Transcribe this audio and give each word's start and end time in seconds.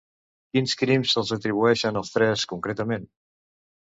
Quins 0.53 0.71
crims 0.79 1.11
se'ls 1.15 1.33
atribueixen 1.37 1.99
als 2.01 2.09
tres, 2.15 2.47
concretament? 2.55 3.07